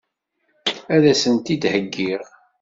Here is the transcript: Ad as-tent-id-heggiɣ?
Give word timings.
Ad 0.95 1.03
as-tent-id-heggiɣ? 1.11 2.23